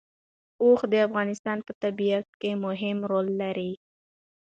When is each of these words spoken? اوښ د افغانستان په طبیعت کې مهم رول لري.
اوښ 0.63 0.79
د 0.91 0.93
افغانستان 1.07 1.57
په 1.67 1.71
طبیعت 1.83 2.27
کې 2.41 2.51
مهم 2.65 2.97
رول 3.11 3.27
لري. 3.41 3.71